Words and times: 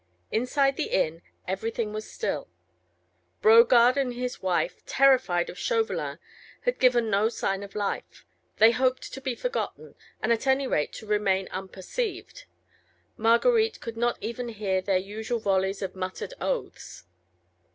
Inside 0.31 0.77
the 0.77 0.89
inn, 0.89 1.21
everything 1.47 1.93
was 1.93 2.09
still. 2.11 2.49
Brogard 3.43 3.97
and 3.97 4.15
his 4.15 4.41
wife, 4.41 4.83
terrified 4.87 5.47
of 5.47 5.59
Chauvelin, 5.59 6.17
had 6.63 6.79
given 6.79 7.11
no 7.11 7.29
sign 7.29 7.61
of 7.61 7.75
life; 7.75 8.25
they 8.57 8.71
hoped 8.71 9.13
to 9.13 9.21
be 9.21 9.35
forgotten, 9.35 9.93
and 10.19 10.33
at 10.33 10.47
any 10.47 10.65
rate 10.65 10.91
to 10.93 11.05
remain 11.05 11.47
unperceived: 11.51 12.45
Marguerite 13.15 13.79
could 13.79 13.95
not 13.95 14.17
even 14.21 14.49
hear 14.49 14.81
their 14.81 14.97
usual 14.97 15.37
volleys 15.37 15.83
of 15.83 15.95
muttered 15.95 16.33
oaths. 16.41 17.03